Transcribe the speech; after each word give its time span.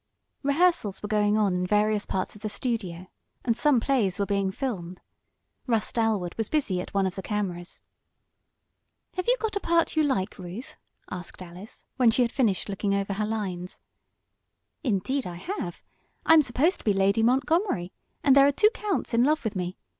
Rehearsals 0.41 1.03
were 1.03 1.07
going 1.07 1.37
on 1.37 1.53
in 1.53 1.67
various 1.67 2.07
parts 2.07 2.35
of 2.35 2.41
the 2.41 2.49
studio, 2.49 3.05
and 3.45 3.55
some 3.55 3.79
plays 3.79 4.17
were 4.17 4.25
being 4.25 4.49
filmed. 4.49 4.99
Russ 5.67 5.91
Dalwood 5.91 6.33
was 6.39 6.49
busy 6.49 6.81
at 6.81 6.91
one 6.91 7.05
of 7.05 7.13
the 7.13 7.21
cameras. 7.21 7.81
"Have 9.15 9.27
you 9.27 9.37
got 9.39 9.55
a 9.55 9.59
part 9.59 9.95
you 9.95 10.01
like, 10.01 10.39
Ruth?" 10.39 10.75
asked 11.11 11.39
Alice, 11.43 11.85
when 11.97 12.09
she 12.09 12.23
had 12.23 12.31
finished 12.31 12.67
looking 12.67 12.95
over 12.95 13.13
her 13.13 13.27
lines. 13.27 13.79
"Indeed 14.83 15.27
I 15.27 15.35
have, 15.35 15.83
I'm 16.25 16.41
supposed 16.41 16.79
to 16.79 16.83
be 16.85 16.93
Lady 16.93 17.21
Montgomery, 17.21 17.93
and 18.23 18.35
there 18.35 18.47
are 18.47 18.51
two 18.51 18.71
counts 18.71 19.13
in 19.13 19.23
love 19.23 19.43
with 19.43 19.55
me. 19.55 19.77